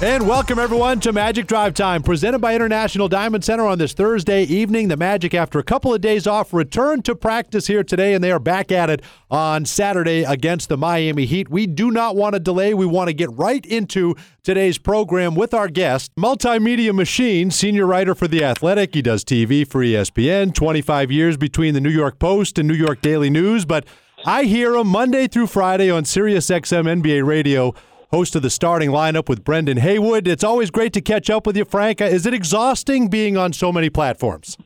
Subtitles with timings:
[0.00, 4.44] And welcome everyone to Magic Drive Time, presented by International Diamond Center on this Thursday
[4.44, 4.86] evening.
[4.86, 8.30] The Magic, after a couple of days off, return to practice here today, and they
[8.30, 11.48] are back at it on Saturday against the Miami Heat.
[11.48, 12.74] We do not want to delay.
[12.74, 14.14] We want to get right into
[14.44, 18.94] today's program with our guest, multimedia machine, senior writer for The Athletic.
[18.94, 23.00] He does TV for ESPN, 25 years between the New York Post and New York
[23.00, 23.84] Daily News, but
[24.24, 27.74] I hear him Monday through Friday on Sirius XM NBA Radio
[28.10, 30.26] host of the starting lineup with Brendan Haywood.
[30.26, 32.00] It's always great to catch up with you, Frank.
[32.00, 34.56] Is it exhausting being on so many platforms?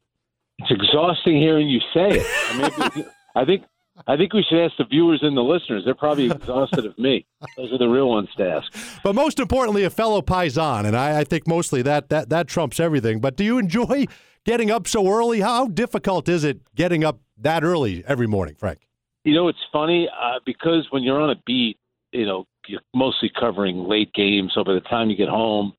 [0.59, 2.27] It's exhausting hearing you say it.
[2.51, 3.65] I, mean, I think
[4.07, 5.83] I think we should ask the viewers and the listeners.
[5.85, 7.27] They're probably exhausted of me.
[7.57, 9.01] Those are the real ones to ask.
[9.03, 12.81] But most importantly, a fellow paisan, and I, I think mostly that that that trumps
[12.81, 13.21] everything.
[13.21, 14.07] But do you enjoy
[14.45, 15.41] getting up so early?
[15.41, 18.81] How difficult is it getting up that early every morning, Frank?
[19.25, 21.79] You know, it's funny uh, because when you're on a beat,
[22.13, 24.53] you know, you're mostly covering late games.
[24.55, 25.73] So by the time you get home,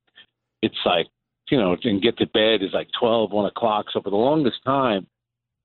[0.62, 1.08] it's like,
[1.50, 3.88] you know, and get to bed is like 12, 1 o'clock.
[3.92, 5.08] So for the longest time,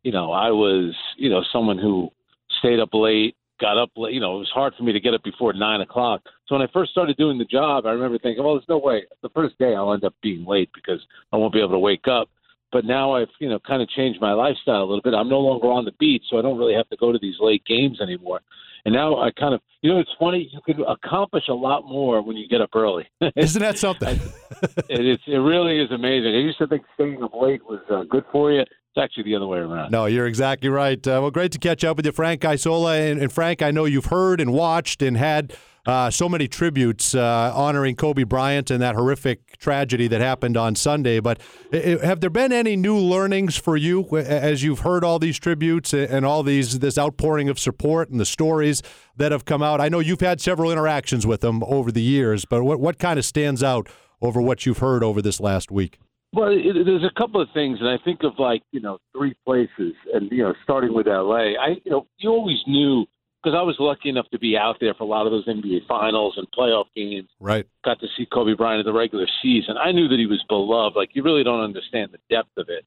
[0.03, 2.11] you know, I was, you know, someone who
[2.59, 4.15] stayed up late, got up late.
[4.15, 6.23] You know, it was hard for me to get up before 9 o'clock.
[6.47, 9.05] So when I first started doing the job, I remember thinking, well, there's no way.
[9.23, 11.01] The first day I'll end up being late because
[11.33, 12.29] I won't be able to wake up.
[12.71, 15.15] But now I've, you know, kind of changed my lifestyle a little bit.
[15.15, 17.37] I'm no longer on the beat, so I don't really have to go to these
[17.41, 18.41] late games anymore.
[18.89, 20.49] And now I kind of, you know, it's funny.
[20.51, 23.07] You can accomplish a lot more when you get up early.
[23.37, 24.19] Isn't that something?
[24.63, 26.35] it, it's, it really is amazing.
[26.35, 28.61] I used to think staying up late was uh, good for you.
[28.61, 29.91] It's actually the other way around.
[29.91, 31.07] No, you're exactly right.
[31.07, 32.97] Uh, well, great to catch up with you, Frank Isola.
[32.99, 35.55] And, and Frank, I know you've heard and watched and had
[35.87, 40.75] uh, so many tributes uh, honoring Kobe Bryant and that horrific tragedy that happened on
[40.75, 41.21] Sunday.
[41.21, 41.41] But
[41.73, 46.25] have there been any new learnings for you as you've heard all these tributes and
[46.25, 48.83] all these this outpouring of support and the stories
[49.17, 49.81] that have come out?
[49.81, 53.19] I know you've had several interactions with them over the years, but what what kind
[53.19, 53.89] of stands out
[54.21, 55.99] over what you've heard over this last week?
[56.33, 59.35] Well, it, there's a couple of things, and I think of like you know three
[59.47, 61.57] places, and you know starting with L.A.
[61.57, 63.07] I you know you always knew
[63.43, 65.87] because I was lucky enough to be out there for a lot of those NBA
[65.87, 67.29] finals and playoff games.
[67.39, 67.67] Right.
[67.85, 69.77] Got to see Kobe Bryant in the regular season.
[69.77, 70.97] I knew that he was beloved.
[70.97, 72.85] Like you really don't understand the depth of it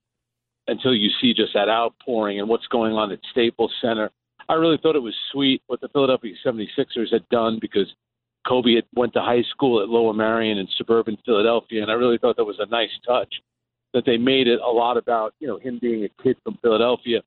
[0.68, 4.12] until you see just that outpouring and what's going on at Staples Center.
[4.50, 7.88] I really thought it was sweet what the Philadelphia 76ers had done because
[8.48, 12.18] Kobe had went to high school at Lower Merion in suburban Philadelphia, and I really
[12.18, 13.34] thought that was a nice touch
[13.94, 17.22] that they made it a lot about you know him being a kid from Philadelphia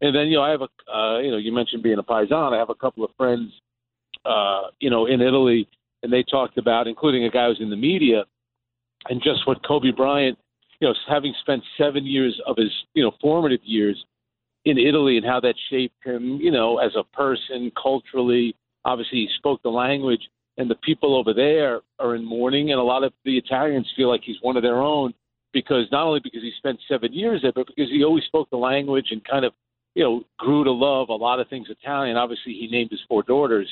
[0.00, 2.52] and then, you know, I have a, uh, you know, you mentioned being a paisan.
[2.52, 3.50] I have a couple of friends,
[4.24, 5.68] uh, you know, in Italy,
[6.02, 8.24] and they talked about, including a guy who's in the media,
[9.08, 10.38] and just what Kobe Bryant,
[10.80, 14.04] you know, having spent seven years of his, you know, formative years
[14.64, 18.54] in Italy and how that shaped him, you know, as a person, culturally.
[18.84, 20.22] Obviously, he spoke the language,
[20.58, 24.08] and the people over there are in mourning, and a lot of the Italians feel
[24.08, 25.12] like he's one of their own
[25.52, 28.56] because not only because he spent seven years there, but because he always spoke the
[28.56, 29.52] language and kind of
[29.94, 32.16] you know, grew to love a lot of things Italian.
[32.16, 33.68] Obviously, he named his four daughters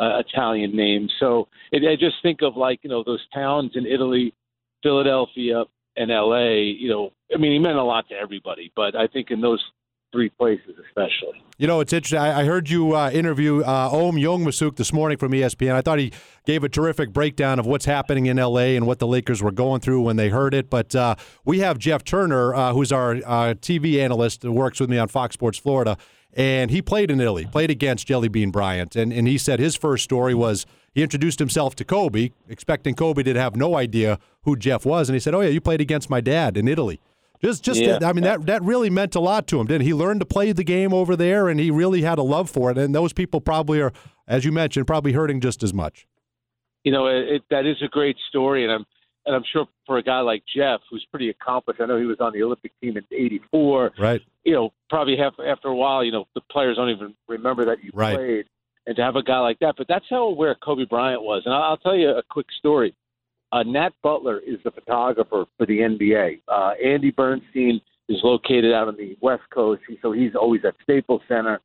[0.00, 1.12] uh, Italian names.
[1.18, 4.34] So it, I just think of like you know those towns in Italy,
[4.82, 5.64] Philadelphia,
[5.96, 6.62] and L.A.
[6.62, 9.62] You know, I mean, he meant a lot to everybody, but I think in those
[10.12, 11.42] three places especially.
[11.58, 12.18] You know, it's interesting.
[12.20, 15.72] I, I heard you uh, interview uh, Ohm Youngmisuk this morning from ESPN.
[15.72, 16.12] I thought he
[16.46, 18.76] gave a terrific breakdown of what's happening in L.A.
[18.76, 20.70] and what the Lakers were going through when they heard it.
[20.70, 24.88] But uh, we have Jeff Turner, uh, who's our uh, TV analyst, who works with
[24.88, 25.98] me on Fox Sports Florida,
[26.32, 29.74] and he played in Italy, played against Jelly Bean Bryant, and and he said his
[29.74, 30.64] first story was
[30.94, 35.14] he introduced himself to Kobe, expecting Kobe to have no idea who Jeff was, and
[35.14, 37.00] he said, "Oh yeah, you played against my dad in Italy."
[37.42, 37.98] Just, just, yeah.
[38.02, 39.94] I mean, that that really meant a lot to him, didn't he?
[39.94, 42.78] Learned to play the game over there, and he really had a love for it.
[42.78, 43.92] And those people probably are,
[44.26, 46.06] as you mentioned, probably hurting just as much.
[46.82, 48.86] You know, it, that is a great story, and I'm
[49.26, 51.80] and I'm sure for a guy like Jeff, who's pretty accomplished.
[51.80, 53.92] I know he was on the Olympic team in '84.
[53.98, 54.20] Right.
[54.44, 57.84] You know, probably have, after a while, you know, the players don't even remember that
[57.84, 58.16] you right.
[58.16, 58.46] played,
[58.86, 59.74] and to have a guy like that.
[59.76, 61.42] But that's how aware Kobe Bryant was.
[61.44, 62.94] And I'll, I'll tell you a quick story.
[63.52, 66.42] Uh, Nat Butler is the photographer for the NBA.
[66.48, 71.22] Uh, Andy Bernstein is located out on the West Coast, so he's always at Staples
[71.28, 71.60] Center.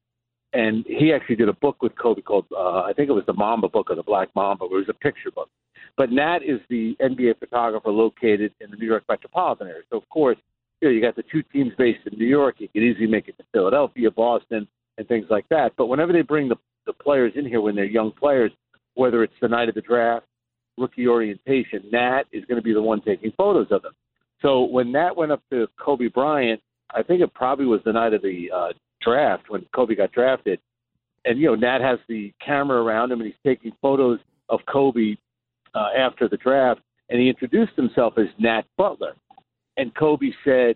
[0.53, 3.33] And he actually did a book with Kobe called, uh, I think it was the
[3.33, 5.49] Mamba book or the Black Mamba, where it was a picture book.
[5.97, 9.81] But Nat is the NBA photographer located in the New York metropolitan area.
[9.89, 10.37] So, of course,
[10.79, 12.55] you know, you got the two teams based in New York.
[12.59, 15.73] You could easily make it to Philadelphia, Boston, and things like that.
[15.77, 16.55] But whenever they bring the
[16.85, 18.51] the players in here when they're young players,
[18.95, 20.25] whether it's the night of the draft,
[20.77, 23.93] rookie orientation, Nat is going to be the one taking photos of them.
[24.41, 26.61] So when Nat went up to Kobe Bryant,
[26.93, 30.59] I think it probably was the night of the uh, draft when Kobe got drafted.
[31.25, 35.15] And, you know, Nat has the camera around him and he's taking photos of Kobe
[35.73, 36.81] uh, after the draft.
[37.09, 39.13] And he introduced himself as Nat Butler.
[39.77, 40.75] And Kobe said,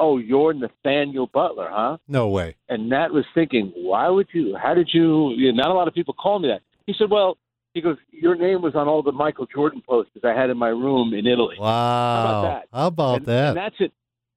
[0.00, 1.96] Oh, you're Nathaniel Butler, huh?
[2.06, 2.54] No way.
[2.68, 4.56] And Nat was thinking, Why would you?
[4.60, 5.30] How did you?
[5.30, 6.62] you know, not a lot of people call me that.
[6.86, 7.36] He said, Well,
[7.74, 10.68] he goes, Your name was on all the Michael Jordan posters I had in my
[10.68, 11.56] room in Italy.
[11.58, 11.66] Wow.
[11.66, 12.68] How about that?
[12.72, 13.48] How about and, that?
[13.48, 13.92] And that's it.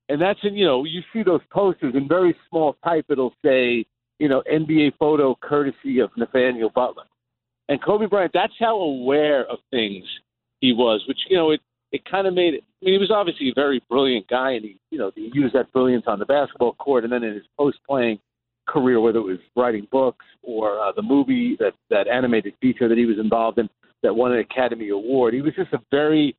[0.09, 3.85] And that's in, you know, you see those posters in very small type, it'll say,
[4.19, 7.05] you know, NBA photo courtesy of Nathaniel Butler.
[7.69, 10.03] And Kobe Bryant, that's how aware of things
[10.59, 11.61] he was, which, you know, it,
[11.93, 12.63] it kind of made it.
[12.81, 15.55] I mean, he was obviously a very brilliant guy, and he, you know, he used
[15.55, 18.19] that brilliance on the basketball court, and then in his post-playing
[18.71, 22.97] career, whether it was writing books or uh, the movie that that animated feature that
[22.97, 23.69] he was involved in
[24.03, 26.35] that won an Academy Award, he was just a very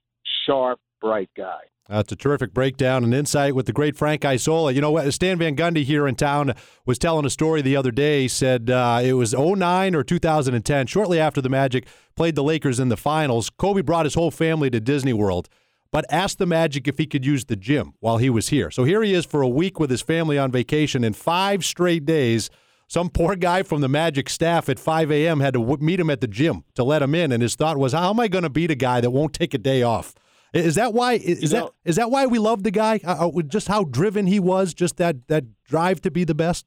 [0.46, 1.60] sharp, bright guy.
[1.88, 4.72] That's a terrific breakdown and insight with the great Frank Isola.
[4.72, 6.54] You know, Stan Van Gundy here in town
[6.86, 8.22] was telling a story the other day.
[8.22, 12.78] He said uh, it was 09 or 2010, shortly after the Magic played the Lakers
[12.78, 13.50] in the finals.
[13.50, 15.48] Kobe brought his whole family to Disney World,
[15.92, 18.70] but asked the Magic if he could use the gym while he was here.
[18.70, 22.04] So here he is for a week with his family on vacation in five straight
[22.06, 22.50] days.
[22.88, 25.40] Some poor guy from the Magic staff at 5 a.m.
[25.40, 27.76] had to w- meet him at the gym to let him in, and his thought
[27.78, 30.14] was, "How am I going to beat a guy that won't take a day off?"
[30.52, 31.14] Is that why?
[31.14, 33.00] Is You that know- is that why we love the guy?
[33.02, 36.66] Uh, uh, just how driven he was, just that that drive to be the best.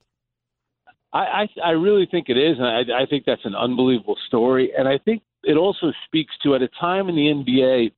[1.13, 4.71] I, I, I really think it is, and I, I think that's an unbelievable story.
[4.77, 7.91] And I think it also speaks to at a time in the NBA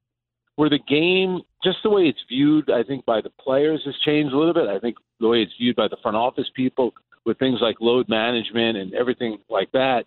[0.58, 4.34] where the game, just the way it's viewed, I think by the players has changed
[4.34, 4.68] a little bit.
[4.68, 6.94] I think the way it's viewed by the front office people
[7.26, 10.06] with things like load management and everything like that.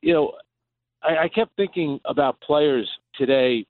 [0.00, 0.32] You know,
[1.02, 3.66] I, I kept thinking about players today.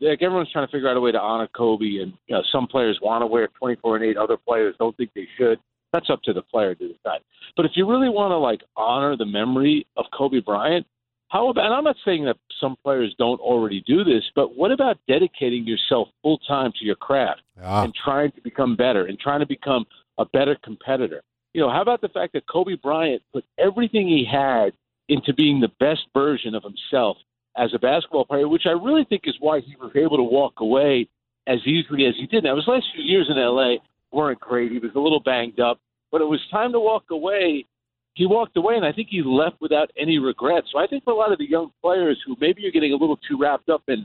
[0.00, 2.66] Like everyone's trying to figure out a way to honor Kobe, and you know, some
[2.66, 5.60] players want to wear 24 and 8, other players don't think they should.
[5.92, 7.20] That's up to the player to decide.
[7.56, 10.86] But if you really want to like honor the memory of Kobe Bryant,
[11.30, 11.64] how about?
[11.64, 15.66] And I'm not saying that some players don't already do this, but what about dedicating
[15.66, 19.46] yourself full time to your craft Ah, and trying to become better and trying to
[19.46, 19.86] become
[20.18, 21.22] a better competitor?
[21.54, 24.72] You know, how about the fact that Kobe Bryant put everything he had
[25.08, 27.16] into being the best version of himself
[27.56, 30.60] as a basketball player, which I really think is why he was able to walk
[30.60, 31.08] away
[31.46, 32.44] as easily as he did.
[32.44, 33.76] Now, his last few years in LA
[34.12, 34.72] weren't great.
[34.72, 35.80] He was a little banged up,
[36.10, 37.66] but it was time to walk away.
[38.14, 40.68] He walked away, and I think he left without any regrets.
[40.72, 42.96] So I think for a lot of the young players who maybe you're getting a
[42.96, 44.04] little too wrapped up in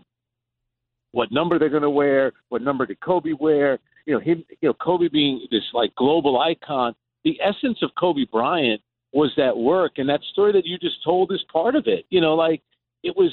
[1.11, 4.69] what number they're going to wear, what number did Kobe wear, you know, him, you
[4.69, 6.93] know, Kobe being this like global icon.
[7.23, 8.81] The essence of Kobe Bryant
[9.11, 12.05] was that work, and that story that you just told is part of it.
[12.09, 12.61] You know, like
[13.01, 13.31] it was,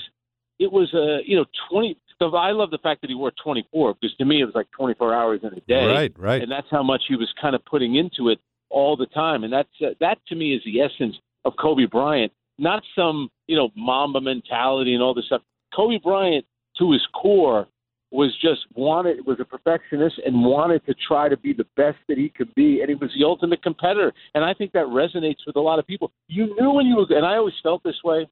[0.58, 1.98] it was a, you know, twenty.
[2.18, 4.70] So I love the fact that he wore 24 because to me it was like
[4.70, 6.40] 24 hours in a day, right, right.
[6.40, 8.38] and that's how much he was kind of putting into it
[8.72, 9.44] all the time.
[9.44, 13.56] And that's uh, that to me is the essence of Kobe Bryant, not some you
[13.56, 15.42] know Mamba mentality and all this stuff.
[15.74, 16.44] Kobe Bryant,
[16.78, 17.68] to his core,
[18.12, 22.18] was just wanted was a perfectionist and wanted to try to be the best that
[22.18, 24.12] he could be, and he was the ultimate competitor.
[24.34, 26.12] And I think that resonates with a lot of people.
[26.28, 28.28] You knew when you were, and I always felt this way.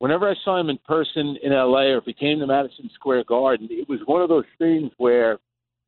[0.00, 3.24] Whenever I saw him in person in LA or if he came to Madison Square
[3.24, 5.38] Garden, it was one of those things where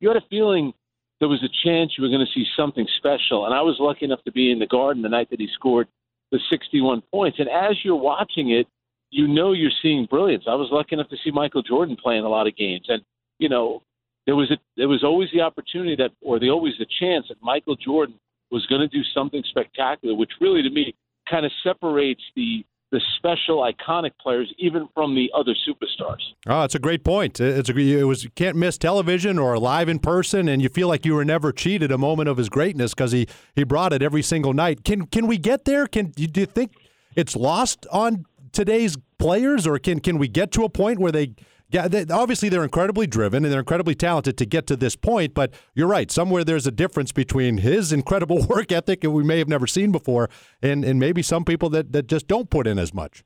[0.01, 0.73] you had a feeling
[1.21, 3.45] there was a chance you were going to see something special.
[3.45, 5.87] And I was lucky enough to be in the Garden the night that he scored
[6.33, 7.39] the 61 points.
[7.39, 8.67] And as you're watching it,
[9.11, 10.45] you know you're seeing brilliance.
[10.49, 13.03] I was lucky enough to see Michael Jordan play in a lot of games, and
[13.39, 13.83] you know
[14.27, 17.43] there was a, there was always the opportunity that, or the always the chance that
[17.43, 18.15] Michael Jordan
[18.51, 20.95] was going to do something spectacular, which really to me
[21.29, 26.21] kind of separates the the special iconic players even from the other superstars.
[26.47, 27.41] Oh, it's a great point.
[27.41, 30.89] It's a it was you can't miss television or live in person, and you feel
[30.89, 34.03] like you were never cheated a moment of his greatness because he he brought it
[34.03, 34.85] every single night.
[34.85, 35.87] Can can we get there?
[35.87, 36.73] Can do you think
[37.15, 41.35] it's lost on today's players, or can can we get to a point where they?
[41.71, 45.35] Yeah, they, obviously they're incredibly driven and they're incredibly talented to get to this point.
[45.35, 46.11] But you're right.
[46.11, 49.93] Somewhere there's a difference between his incredible work ethic that we may have never seen
[49.93, 50.29] before,
[50.63, 53.25] and and maybe some people that that just don't put in as much.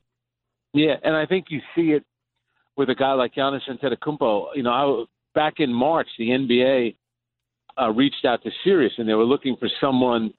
[0.73, 2.03] Yeah, and I think you see it
[2.77, 4.47] with a guy like Giannis Antetokounmpo.
[4.55, 6.95] You know, I, back in March, the NBA
[7.81, 10.33] uh, reached out to Sirius, and they were looking for someone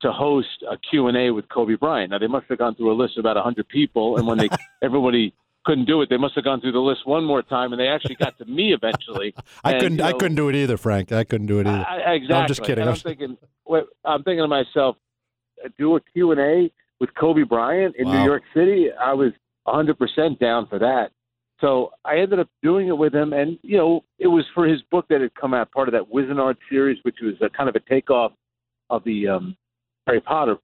[0.00, 2.10] to host a Q and A with Kobe Bryant.
[2.10, 4.48] Now they must have gone through a list of about hundred people, and when they
[4.82, 6.08] everybody couldn't do it.
[6.10, 8.44] They must have gone through the list one more time, and they actually got to
[8.44, 9.34] me eventually.
[9.64, 9.98] I And, couldn't.
[9.98, 11.12] you I couldn't do it either, Frank.
[11.12, 11.84] I couldn't do it either.
[11.86, 12.28] I, I- exactly.
[12.34, 12.82] No, I'm just kidding.
[12.82, 14.96] And I'm thinking, wait, I'm thinking to myself,
[15.78, 18.18] do a Q and A with Kobe Bryant in Wow.
[18.20, 18.88] New York City.
[18.92, 19.32] I was
[19.64, 21.10] 100 percent down for that.
[21.60, 24.82] So I ended up doing it with him, and you know, it was for his
[24.90, 27.76] book that had come out, part of that Wizenard series, which was a kind of
[27.76, 28.32] a takeoff
[28.90, 29.56] of the um,
[30.08, 30.56] Harry Potter.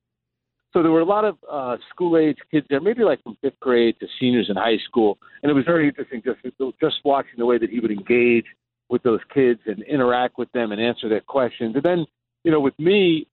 [0.73, 3.59] So there were a lot of uh, school age kids there, maybe like from fifth
[3.61, 6.41] grade to seniors in high school, and it was very interesting just
[6.81, 8.45] just watching the way that he would engage
[8.91, 11.75] with those kids and interact with them and answer their questions.
[11.75, 12.07] And then,
[12.45, 13.27] you know, with me,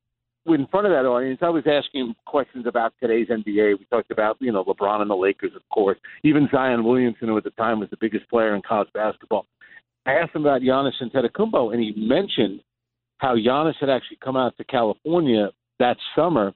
[0.48, 3.80] in front of that audience, I was asking him questions about today's NBA.
[3.80, 7.38] We talked about, you know, LeBron and the Lakers, of course, even Zion Williamson, who
[7.38, 9.48] at the time was the biggest player in college basketball.
[10.06, 12.62] I asked him about Giannis and Antetokounmpo, and he mentioned
[13.18, 15.50] how Giannis had actually come out to California
[15.80, 16.54] that summer,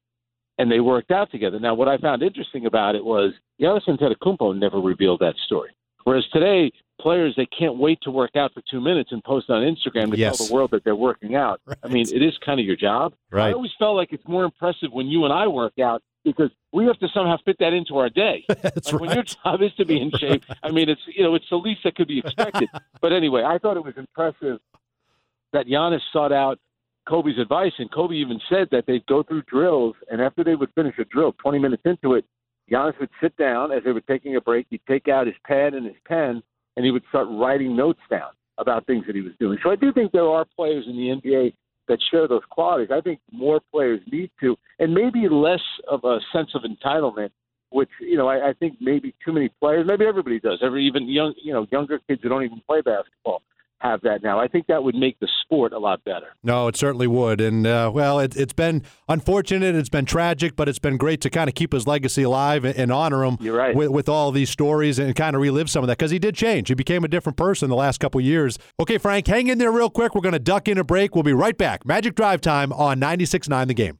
[0.59, 1.59] and they worked out together.
[1.59, 5.69] Now, what I found interesting about it was Giannis Antetokounmpo never revealed that story.
[6.03, 9.61] Whereas today, players they can't wait to work out for two minutes and post on
[9.63, 10.37] Instagram to Yes.
[10.37, 11.61] tell the world that they're working out.
[11.83, 13.13] I mean, it is kind of your job.
[13.33, 16.85] I always felt like it's more impressive when you and I work out because we
[16.85, 18.43] have to somehow fit that into our day.
[18.49, 21.35] That's like when your job is to be in shape, I mean, it's you know,
[21.35, 22.67] it's the least that could be expected.
[23.01, 24.59] but anyway, I thought it was impressive
[25.53, 26.59] that Giannis sought out
[27.09, 30.69] Kobe's advice, and Kobe even said that they'd go through drills, and after they would
[30.75, 32.23] finish a drill, 20 minutes into it,
[32.71, 34.67] Giannis would sit down as they were taking a break.
[34.69, 36.43] He'd take out his pad and his pen,
[36.77, 39.57] and he would start writing notes down about things that he was doing.
[39.63, 41.53] So I do think there are players in the NBA
[41.87, 42.89] that share those qualities.
[42.93, 47.31] I think more players need to, and maybe less of a sense of entitlement.
[47.71, 49.85] Which you know, I, I think maybe too many players.
[49.87, 50.57] Maybe everybody does.
[50.63, 53.43] Every even young, you know, younger kids who don't even play basketball
[53.79, 54.39] have that now.
[54.39, 56.27] I think that would make the sport a lot better.
[56.43, 57.41] No, it certainly would.
[57.41, 59.75] And, uh, well, it, it's been unfortunate.
[59.75, 62.75] It's been tragic, but it's been great to kind of keep his legacy alive and,
[62.75, 63.75] and honor him You're right.
[63.75, 66.35] with, with all these stories and kind of relive some of that because he did
[66.35, 66.67] change.
[66.67, 68.59] He became a different person the last couple years.
[68.79, 70.13] Okay, Frank, hang in there real quick.
[70.13, 71.15] We're going to duck in a break.
[71.15, 71.85] We'll be right back.
[71.85, 73.99] Magic Drive Time on 96.9 The Game.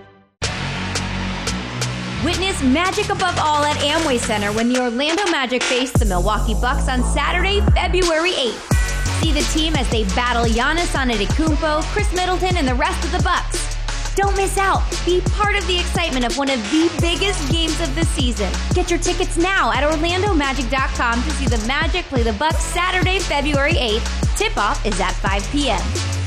[2.23, 6.87] Witness magic above all at Amway Center when the Orlando Magic face the Milwaukee Bucks
[6.87, 9.21] on Saturday, February 8th.
[9.21, 13.23] See the team as they battle Giannis Antetokounmpo, Khris Middleton, and the rest of the
[13.23, 13.75] Bucks.
[14.15, 14.83] Don't miss out.
[15.03, 18.51] Be part of the excitement of one of the biggest games of the season.
[18.75, 23.73] Get your tickets now at orlandomagic.com to see the Magic play the Bucks Saturday, February
[23.73, 24.37] 8th.
[24.37, 26.20] Tip-off is at 5 p.m.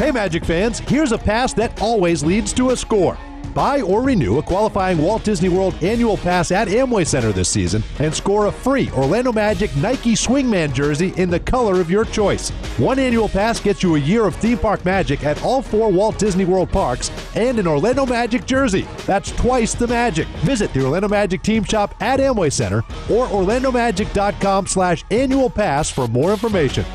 [0.00, 3.18] Hey, Magic fans, here's a pass that always leads to a score.
[3.52, 7.82] Buy or renew a qualifying Walt Disney World annual pass at Amway Center this season
[7.98, 12.48] and score a free Orlando Magic Nike Swingman jersey in the color of your choice.
[12.78, 16.18] One annual pass gets you a year of theme park magic at all four Walt
[16.18, 18.88] Disney World parks and an Orlando Magic jersey.
[19.04, 20.26] That's twice the magic.
[20.46, 22.78] Visit the Orlando Magic team shop at Amway Center
[23.10, 26.86] or orlandomagic.com slash annual pass for more information.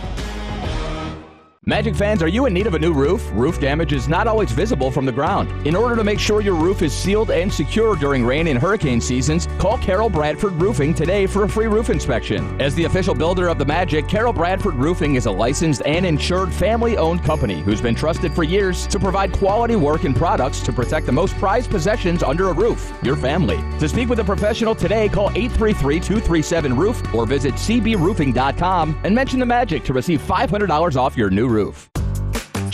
[1.68, 3.28] Magic fans, are you in need of a new roof?
[3.34, 5.50] Roof damage is not always visible from the ground.
[5.66, 9.02] In order to make sure your roof is sealed and secure during rain and hurricane
[9.02, 12.62] seasons, call Carol Bradford Roofing today for a free roof inspection.
[12.62, 16.54] As the official builder of the Magic, Carol Bradford Roofing is a licensed and insured
[16.54, 20.72] family owned company who's been trusted for years to provide quality work and products to
[20.72, 23.58] protect the most prized possessions under a roof your family.
[23.80, 29.40] To speak with a professional today, call 833 237 Roof or visit cbroofing.com and mention
[29.40, 31.95] the Magic to receive $500 off your new roof roof.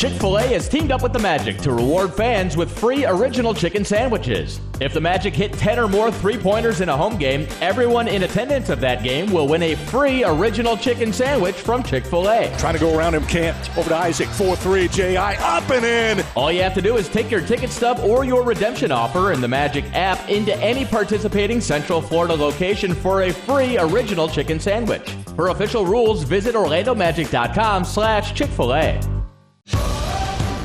[0.02, 3.54] Chick fil A has teamed up with the Magic to reward fans with free original
[3.54, 4.60] chicken sandwiches.
[4.80, 8.24] If the Magic hit 10 or more three pointers in a home game, everyone in
[8.24, 12.52] attendance of that game will win a free original chicken sandwich from Chick fil A.
[12.58, 13.78] Trying to go around him, can't.
[13.78, 15.36] Over to Isaac, 4 3, J.I.
[15.36, 16.26] up and in.
[16.36, 19.40] All you have to do is take your ticket stub or your redemption offer in
[19.40, 25.12] the Magic app into any participating Central Florida location for a free original chicken sandwich.
[25.36, 29.11] For official rules, visit orlandomagic.com slash Chick-fil-A.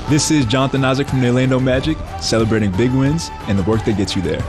[0.09, 3.97] This is Jonathan Isaac from the Orlando Magic, celebrating big wins and the work that
[3.97, 4.41] gets you there.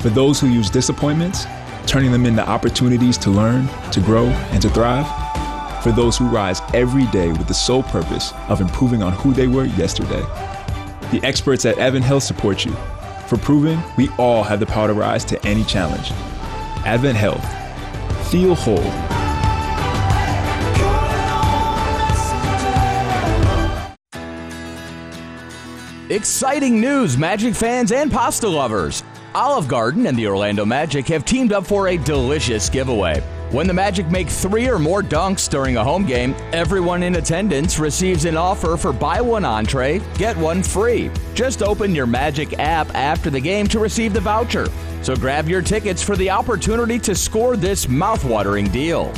[0.00, 1.46] For those who use disappointments,
[1.86, 5.06] turning them into opportunities to learn, to grow, and to thrive.
[5.82, 9.46] For those who rise every day with the sole purpose of improving on who they
[9.46, 10.20] were yesterday.
[11.10, 12.76] The experts at Advent Health support you.
[13.26, 16.10] for proving we all have the power to rise to any challenge.
[16.84, 17.46] Advent Health.
[18.28, 19.09] Feel whole.
[26.10, 29.04] Exciting news, Magic fans and pasta lovers!
[29.32, 33.20] Olive Garden and the Orlando Magic have teamed up for a delicious giveaway.
[33.52, 37.78] When the Magic make three or more dunks during a home game, everyone in attendance
[37.78, 41.12] receives an offer for buy one entree, get one free.
[41.34, 44.66] Just open your Magic app after the game to receive the voucher.
[45.02, 49.12] So grab your tickets for the opportunity to score this mouthwatering deal.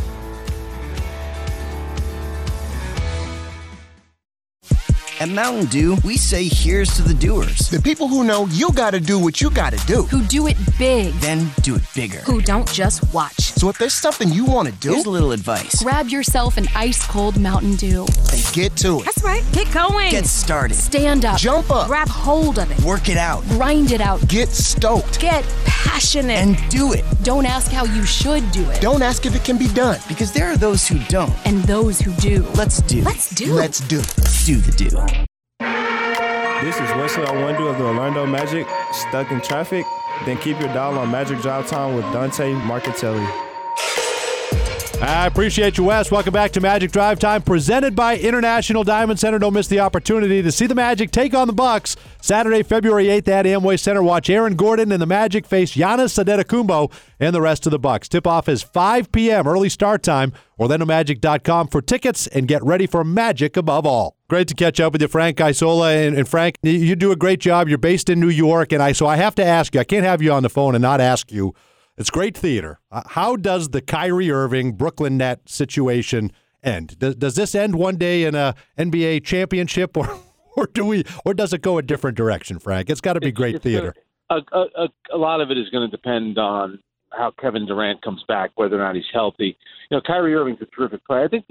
[5.22, 7.70] At Mountain Dew, we say here's to the doers.
[7.70, 10.02] The people who know you gotta do what you gotta do.
[10.06, 11.14] Who do it big.
[11.20, 12.18] Then do it bigger.
[12.22, 13.51] Who don't just watch.
[13.62, 15.84] So if there's something you wanna do, here's a little advice.
[15.84, 18.00] Grab yourself an ice cold Mountain Dew.
[18.32, 19.04] And get to it.
[19.04, 19.44] That's right.
[19.52, 20.10] Get going.
[20.10, 20.74] Get started.
[20.74, 21.38] Stand up.
[21.38, 21.86] Jump up.
[21.86, 22.80] Grab hold of it.
[22.84, 23.44] Work it out.
[23.50, 24.26] Grind it out.
[24.26, 25.20] Get stoked.
[25.20, 26.38] Get passionate.
[26.38, 27.04] And do it.
[27.22, 28.80] Don't ask how you should do it.
[28.80, 30.00] Don't ask if it can be done.
[30.08, 31.32] Because there are those who don't.
[31.46, 32.42] And those who do.
[32.56, 33.02] Let's do.
[33.02, 33.44] Let's do.
[33.44, 33.54] It.
[33.54, 33.98] Let's do.
[33.98, 34.90] Let's do the do.
[36.66, 38.66] This is Wesley Iwundu of the Orlando Magic.
[38.92, 39.86] Stuck in traffic?
[40.26, 43.51] Then keep your dial on Magic Drive Time with Dante Marchitelli.
[45.02, 46.12] I appreciate you, Wes.
[46.12, 49.40] Welcome back to Magic Drive Time, presented by International Diamond Center.
[49.40, 53.26] Don't miss the opportunity to see the Magic take on the Bucks Saturday, February 8th
[53.26, 54.00] at Amway Center.
[54.00, 58.08] Watch Aaron Gordon and the Magic face Giannis Antetokounmpo and the rest of the Bucks.
[58.08, 59.48] Tip-off is 5 p.m.
[59.48, 60.32] early start time.
[60.60, 64.16] OrlandoMagic.com for tickets and get ready for Magic above all.
[64.28, 65.94] Great to catch up with you, Frank Isola.
[65.94, 67.68] And, and Frank, you do a great job.
[67.68, 69.80] You're based in New York, and I so I have to ask you.
[69.80, 71.56] I can't have you on the phone and not ask you
[72.02, 72.80] it's great theater.
[72.90, 76.32] Uh, how does the Kyrie Irving Brooklyn Net situation
[76.62, 76.98] end?
[76.98, 80.18] Does, does this end one day in a NBA championship, or
[80.56, 82.90] or do we, or does it go a different direction, Frank?
[82.90, 83.94] It's got to be It's- great it's theater.
[84.30, 86.78] A, a, a, a lot of it is going to depend on
[87.12, 89.56] how Kevin Durant comes back, whether or not he's healthy.
[89.90, 91.24] You know, Kyrie Irving's a terrific player.
[91.24, 91.44] I think,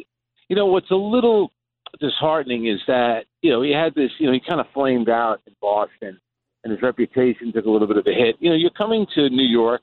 [0.49, 1.51] you know, what's a little
[1.99, 5.41] disheartening is that, you know, he had this, you know, he kind of flamed out
[5.45, 6.19] in Boston
[6.63, 8.35] and his reputation took a little bit of a hit.
[8.39, 9.81] You know, you're coming to New York,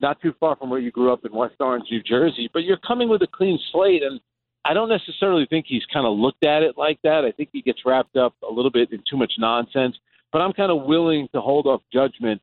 [0.00, 2.78] not too far from where you grew up in West Orange, New Jersey, but you're
[2.78, 4.02] coming with a clean slate.
[4.02, 4.20] And
[4.64, 7.24] I don't necessarily think he's kind of looked at it like that.
[7.24, 9.96] I think he gets wrapped up a little bit in too much nonsense.
[10.32, 12.40] But I'm kind of willing to hold off judgment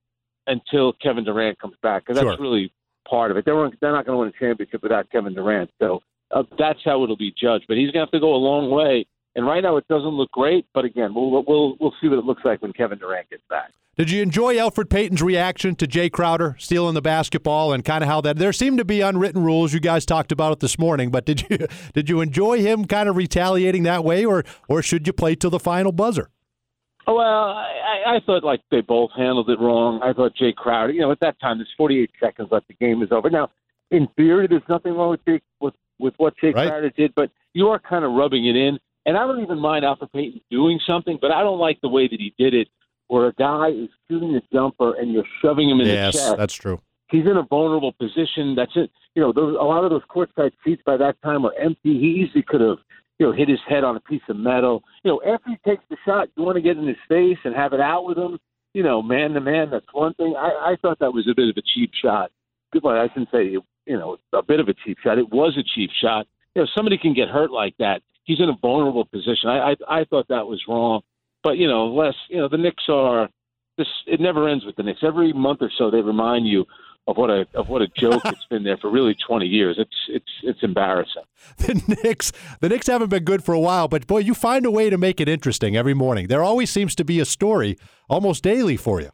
[0.47, 2.41] until Kevin Durant comes back because that's Sure.
[2.41, 2.71] really
[3.07, 3.45] part of it.
[3.45, 5.69] They weren't, they're not going to win a championship without Kevin Durant.
[5.79, 7.65] So uh, that's how it'll be judged.
[7.67, 9.05] But he's going to have to go a long way.
[9.35, 10.65] And right now it doesn't look great.
[10.73, 13.71] But again, we'll we'll we'll see what it looks like when Kevin Durant gets back.
[13.97, 18.09] Did you enjoy Elfrid Payton's reaction to Jay Crowder stealing the basketball and kind of
[18.09, 19.73] how that there seemed to be unwritten rules?
[19.73, 21.59] You guys talked about it this morning, but did you
[21.93, 25.49] did you enjoy him kind of retaliating that way, or or should you play till
[25.49, 26.29] the final buzzer?
[27.07, 30.01] Well, I, I I thought like they both handled it wrong.
[30.03, 32.67] I thought Jay Crowder, you know, at that time, there's 48 seconds left.
[32.67, 33.29] The game is over.
[33.29, 33.49] Now,
[33.91, 36.67] in theory, there's nothing wrong with Jay, with with what Jay Right.
[36.67, 38.77] Crowder did, but you are kind of rubbing it in.
[39.05, 42.07] And I don't even mind Elfrid Payton doing something, but I don't like the way
[42.07, 42.67] that he did it,
[43.07, 46.37] where a guy is shooting a jumper and you're shoving him in the yes, chest.
[46.37, 46.81] that's true.
[47.11, 48.55] He's in a vulnerable position.
[48.55, 48.89] That's it.
[49.13, 51.99] You know, those, a lot of those courtside seats by that time were empty.
[51.99, 52.77] He easily could have,
[53.19, 54.83] you know, hit his head on a piece of metal.
[55.03, 57.55] You know, after he takes the shot, you want to get in his face and
[57.55, 58.39] have it out with him.
[58.73, 59.69] You know, man to man.
[59.69, 60.35] That's one thing.
[60.37, 62.31] I, I thought that was a bit of a cheap shot.
[62.81, 65.19] Well, I shouldn't say, you know, a bit of a cheap shot.
[65.19, 66.27] It was a cheap shot.
[66.55, 68.01] You know, somebody can get hurt like that.
[68.25, 69.49] He's in a vulnerable position.
[69.49, 71.01] I, I, I thought that was wrong.
[71.43, 73.29] But you know, Les, you know, the Knicks are
[73.77, 73.87] this.
[74.07, 75.01] It never ends with the Knicks.
[75.03, 76.65] Every month or so, they remind you
[77.07, 79.75] of what a of what a joke it's been there for really 20 years.
[79.77, 81.23] It's it's it's embarrassing.
[81.57, 84.71] The Knicks, the Knicks haven't been good for a while, but boy, you find a
[84.71, 86.27] way to make it interesting every morning.
[86.27, 87.77] There always seems to be a story
[88.09, 89.11] almost daily for you.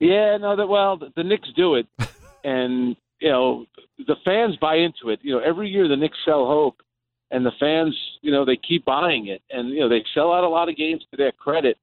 [0.00, 1.86] Yeah, no, that well, the, the Knicks do it,
[2.44, 3.66] and you know
[3.98, 5.20] the fans buy into it.
[5.22, 6.76] You know, every year the Knicks sell hope,
[7.30, 10.44] and the fans, you know, they keep buying it, and you know they sell out
[10.44, 11.76] a lot of games to their credit,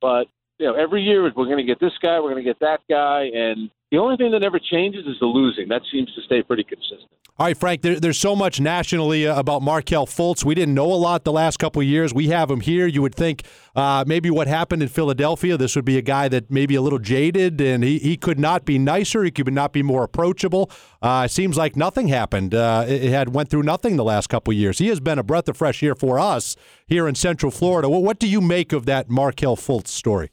[0.00, 0.26] but
[0.58, 2.80] you know every year we're going to get this guy, we're going to get that
[2.88, 5.68] guy, and the only thing that never changes is the losing.
[5.68, 7.08] That seems to stay pretty consistent.
[7.40, 10.44] All right, Frank, there, there's so much nationally uh, about Markelle Fultz.
[10.44, 12.12] We didn't know a lot the last couple years.
[12.12, 12.88] We have him here.
[12.88, 13.44] You would think
[13.76, 16.98] uh, maybe what happened in Philadelphia, this would be a guy that maybe a little
[16.98, 19.22] jaded and he, he could not be nicer.
[19.22, 20.68] He could not be more approachable.
[21.00, 22.54] Uh, seems like nothing happened.
[22.54, 24.78] Uh, it it had went through nothing the last couple years.
[24.78, 26.56] He has been a breath of fresh air for us
[26.88, 27.88] here in Central Florida.
[27.88, 30.30] What, what do you make of that Markelle Fultz story?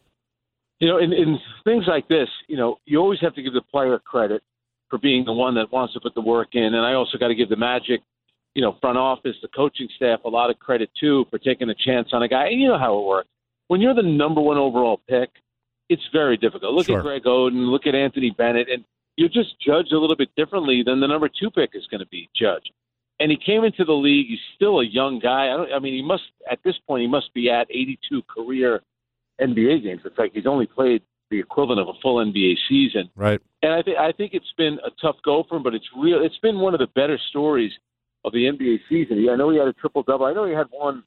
[0.79, 3.61] You know, in, in things like this, you know, you always have to give the
[3.61, 4.43] player credit
[4.89, 7.29] for being the one that wants to put the work in, and I also got
[7.29, 8.01] to give the Magic,
[8.53, 11.75] you know, front office, the coaching staff, a lot of credit too for taking a
[11.75, 12.47] chance on a guy.
[12.47, 13.29] And you know how it works.
[13.67, 15.29] When you're the number one overall pick,
[15.89, 16.73] it's very difficult.
[16.73, 16.99] Look Sure.
[16.99, 18.83] at Greg Oden, look at Anthony Bennett, and
[19.17, 22.07] you're just judge a little bit differently than the number two pick is going to
[22.07, 22.71] be judged.
[23.19, 24.27] And he came into the league.
[24.27, 25.45] He's still a young guy.
[25.45, 28.81] I, don't, I mean, he must at this point he must be at 82 career
[29.41, 30.01] NBA games.
[30.05, 33.09] It's like he's only played the equivalent of a full NBA season.
[33.15, 33.41] Right.
[33.61, 36.23] And I think I think it's been a tough go for him, but it's real.
[36.23, 37.71] It's been one of the better stories
[38.23, 39.27] of the NBA season.
[39.29, 40.25] I know he had a triple double.
[40.25, 41.03] I know he had one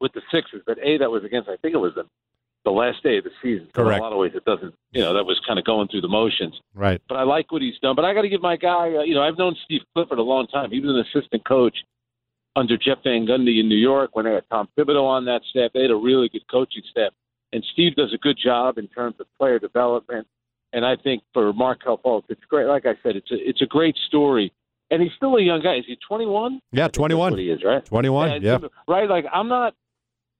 [0.00, 1.48] with the Sixers, but a that was against.
[1.48, 2.04] I think it was the
[2.64, 3.68] the last day of the season.
[3.74, 3.98] So Correct.
[3.98, 4.74] In a lot of ways, it doesn't.
[4.92, 6.58] You know, that was kind of going through the motions.
[6.74, 7.00] Right.
[7.08, 7.94] But I like what he's done.
[7.94, 8.94] But I got to give my guy.
[8.96, 10.70] Uh, you know, I've known Steve Clifford a long time.
[10.70, 11.76] He was an assistant coach
[12.56, 15.72] under Jeff Van Gundy in New York when they had Tom Thibodeau on that staff.
[15.74, 17.12] They had a really good coaching staff,
[17.54, 20.26] and Steve does a good job in terms of player development.
[20.72, 22.66] And I think for Markelle Fultz, it's great.
[22.66, 24.52] Like I said, it's a it's a great story.
[24.90, 25.76] And he's still a young guy.
[25.76, 26.60] Is he 21?
[26.72, 27.32] Yeah, 21.
[27.32, 27.84] what he is, right?
[27.86, 28.58] 21, yeah.
[28.86, 29.08] Right.
[29.08, 29.74] Like I'm not,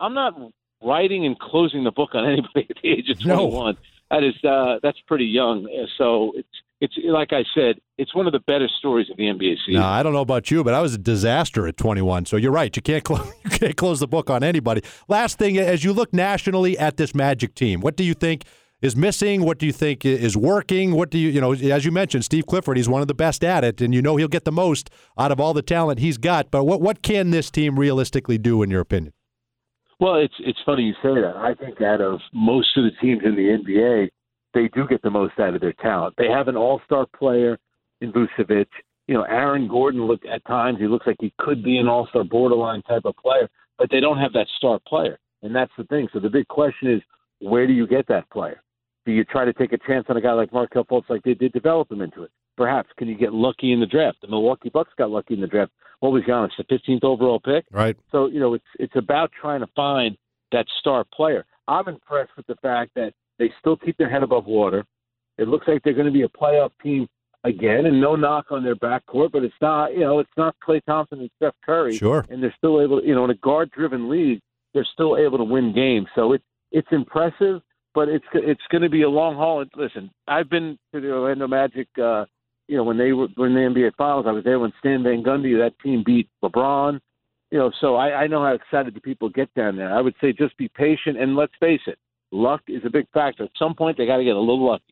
[0.01, 0.35] I'm not
[0.83, 3.37] writing and closing the book on anybody at the age of No.
[3.49, 3.77] 21.
[4.11, 5.67] That is, uh, that's pretty young.
[5.97, 6.49] So it's,
[6.81, 9.81] it's like I said, it's one of the better stories of the NBA season.
[9.81, 12.27] Now, I don't know about you, but I was a disaster at 21.
[12.27, 12.75] So you're right.
[12.75, 14.83] You can't close, you can't close the book on anybody.
[15.09, 18.45] Last thing, as you look nationally at this Magic team, what do you think
[18.83, 19.43] is missing?
[19.43, 20.95] What do you think is working?
[20.95, 23.43] What do you, you know, as you mentioned, Steve Clifford, he's one of the best
[23.45, 26.19] at it, and you know he'll get the most out of all the talent he's
[26.19, 26.51] got.
[26.51, 29.15] But what what can this team realistically do, in your opinion?
[30.01, 31.35] Well, it's it's funny you say that.
[31.37, 34.09] I think out of most of the teams in the NBA,
[34.55, 36.15] they do get the most out of their talent.
[36.17, 37.59] They have an all-star player
[38.01, 38.67] in Vucevic.
[39.07, 42.25] You know, Aaron Gordon look at times he looks like he could be an all-star
[42.25, 46.09] borderline type of player, but they don't have that star player, and that's the thing.
[46.13, 47.03] So the big question is,
[47.41, 48.63] where do you get that player?
[49.05, 51.35] Do you try to take a chance on a guy like Markelle Fultz, like they
[51.35, 52.31] did develop him into it?
[52.57, 54.19] Perhaps can you get lucky in the draft?
[54.23, 55.73] The Milwaukee Bucks got lucky in the draft.
[56.01, 57.65] What was Giannis, the 15th overall pick?
[57.71, 57.97] Right.
[58.13, 60.17] So you know, it's it's about trying to find
[60.53, 61.45] that star player.
[61.67, 64.85] I'm impressed with the fact that they still keep their head above water.
[65.39, 67.09] It looks like they're going to be a playoff team
[67.45, 70.83] again, and no knock on their backcourt, but it's not you know it's not Klay
[70.85, 71.97] Thompson and Steph Curry.
[71.97, 72.25] Sure.
[72.31, 74.41] and they're still able, you know, in a guard-driven league,
[74.73, 76.09] they're still able to win games.
[76.15, 77.61] So it's it's impressive,
[77.95, 79.61] but it's it's going to be a long haul.
[79.61, 81.89] And listen, I've been to the Orlando Magic.
[82.01, 82.25] Uh,
[82.67, 85.23] you know, when they were when the NBA Finals, I was there when Stan Van
[85.23, 87.01] Gundy, that team beat LeBron.
[87.51, 89.95] You know, so I, I know how excited the people get down there.
[89.95, 91.99] I would say just be patient and let's face it,
[92.35, 93.45] luck is a big factor.
[93.45, 94.85] At some point, they got to get a little lucky.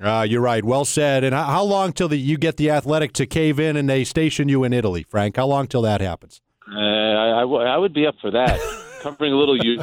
[0.00, 0.64] Uh, you're right.
[0.64, 1.24] Well said.
[1.24, 4.48] And how, long till the, you get the Athletic to cave in and they station
[4.48, 5.36] you in Italy, Frank?
[5.36, 6.40] How long till that happens?
[6.66, 8.58] Uh, I, I, w- I would be up for that.
[9.02, 9.82] Covering a little U-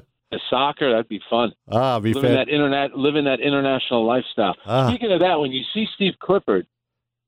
[0.49, 1.53] soccer, that'd be fun.
[1.71, 4.55] Ah, be living that internet, living that international lifestyle.
[4.65, 4.89] Ah.
[4.89, 6.65] Speaking of that, when you see Steve Clifford,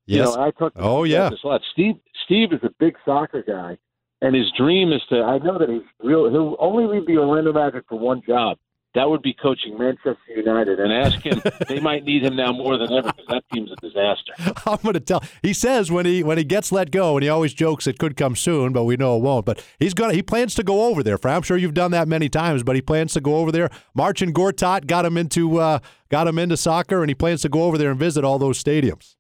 [0.06, 0.74] you know, I talk.
[0.76, 1.30] Oh, yeah.
[1.30, 1.62] this a lot.
[1.72, 3.78] Steve, Steve is a big soccer guy,
[4.22, 5.22] and his dream is to.
[5.22, 6.30] I know that he's real.
[6.32, 8.58] He'll only leave the Orlando Magic for one job.
[8.96, 11.42] That would be coaching Manchester United, and ask him.
[11.68, 14.34] they might need him now more than ever because that team's a disaster.
[14.66, 15.24] I'm going to tell.
[15.44, 18.18] He says when he when he gets let go, and he always jokes it could
[18.18, 19.46] come soon, but we know it won't.
[19.46, 20.10] But he's going.
[20.10, 21.20] to He plans to go over there.
[21.20, 21.38] Frank.
[21.38, 23.70] I'm sure you've done that many times, but he plans to go over there.
[23.94, 27.64] Marcin Gortat got him into uh, got him into soccer, and he plans to go
[27.64, 29.16] over there and visit all those stadiums.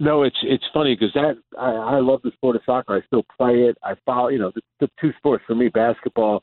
[0.00, 2.96] No, it's it's funny because that I, I love the sport of soccer.
[2.96, 3.76] I still play it.
[3.82, 6.42] I follow, you know, the, the two sports for me, basketball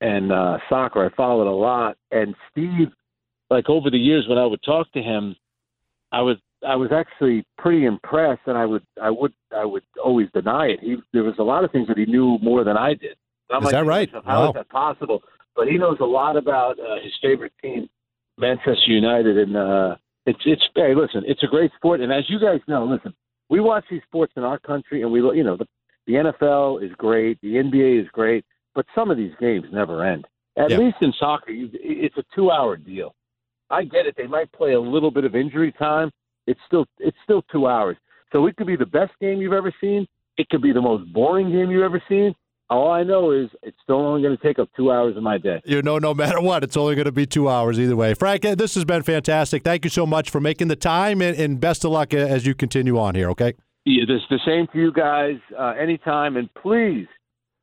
[0.00, 1.04] and uh, soccer.
[1.04, 1.96] I follow it a lot.
[2.10, 2.88] And Steve,
[3.50, 5.36] like over the years, when I would talk to him,
[6.12, 10.28] I was I was actually pretty impressed, and I would I would I would always
[10.34, 10.80] deny it.
[10.80, 13.16] He there was a lot of things that he knew more than I did.
[13.50, 14.10] I'm Is like, that right?
[14.12, 14.52] How is Wow.
[14.52, 15.22] that possible?
[15.56, 17.88] But he knows a lot about uh, his favorite team,
[18.38, 22.38] Manchester United, and uh, it's it's hey, listen, it's a great sport, and as you
[22.38, 23.14] guys know, listen,
[23.48, 25.66] we watch these sports in our country, and we look you know the,
[26.06, 28.44] the NFL is great, the NBA is great,
[28.78, 30.24] but some of these games never end.
[30.56, 30.78] At Yeah.
[30.78, 33.12] least in soccer, you, it's a two-hour deal.
[33.70, 36.12] I get it; they might play a little bit of injury time.
[36.46, 37.96] It's still it's still two hours,
[38.32, 40.06] so it could be the best game you've ever seen.
[40.36, 42.36] It could be the most boring game you've ever seen.
[42.70, 45.38] All I know is it's still only going to take up two hours of my
[45.38, 45.60] day.
[45.64, 48.14] You know, no matter what, it's only going to be two hours either way.
[48.14, 49.64] Frank, uh, this has been fantastic.
[49.64, 52.46] Thank you so much for making the time, and, and best of luck uh, as
[52.46, 53.30] you continue on here.
[53.30, 53.54] Okay.
[53.84, 57.06] Yeah, this the same to you guys uh, anytime, and please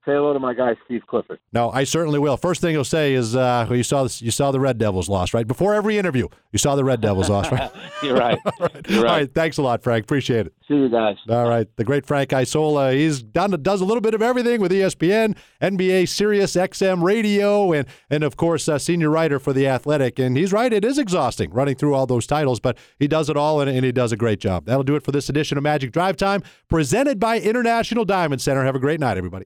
[0.06, 1.40] say hello to my guy Steve Clifford.
[1.54, 2.38] No, I certainly will.
[2.38, 5.34] First thing he'll say is, uh, "You saw this, you saw the Red Devils lost,
[5.34, 7.72] right?" Before every interview, you saw the Red Devils lost, right?
[8.04, 8.38] You're right.
[8.88, 9.20] You're All right.
[9.22, 9.34] right.
[9.34, 10.04] Thanks a lot, Frank.
[10.04, 10.54] Appreciate it.
[10.68, 11.16] See you guys.
[11.30, 12.94] All right, the great Frank Isola.
[12.94, 17.88] He's done does a little bit of everything with ESPN, NBA, Sirius XM Radio, and
[18.10, 20.18] and of course uh, senior writer for the Athletic.
[20.20, 23.38] And he's right; it is exhausting running through all those titles, but he does it
[23.38, 24.66] all, and, and he does a great job.
[24.66, 28.64] That'll do it for this edition of Magic Drive Time, presented by International Diamond Center.
[28.66, 29.46] Have a great night, everybody.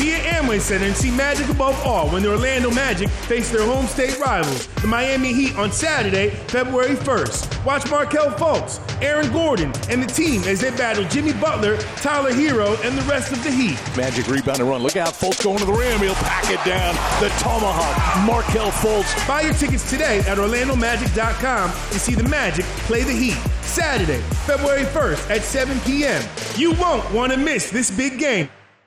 [0.00, 3.66] Be at Amway Center and see magic above all when the Orlando Magic face their
[3.66, 7.66] home state rivals, the Miami Heat, on Saturday, February 1st.
[7.66, 12.82] Watch Markelle Fultz, Aaron Gordon, and the team as they battle Jimmy Butler, Tyler Herro,
[12.82, 13.78] and the rest of the Heat.
[13.94, 14.82] Magic rebound and run.
[14.82, 16.00] Look out, Fultz going to the rim.
[16.00, 16.94] He'll pack it down.
[17.20, 18.26] The tomahawk.
[18.26, 19.28] Markelle Fultz.
[19.28, 23.36] Buy your tickets today at OrlandoMagic.com to see the Magic play the Heat.
[23.60, 26.24] Saturday, February 1st at 7 p.m.
[26.56, 28.48] You won't want to miss this big game.